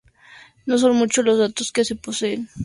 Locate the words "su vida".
2.49-2.59